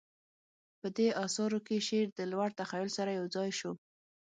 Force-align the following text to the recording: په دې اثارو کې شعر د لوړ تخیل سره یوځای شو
په 0.79 0.87
دې 0.97 1.07
اثارو 1.25 1.59
کې 1.67 1.85
شعر 1.87 2.07
د 2.13 2.19
لوړ 2.31 2.49
تخیل 2.61 2.89
سره 2.97 3.11
یوځای 3.19 3.49
شو 3.59 3.71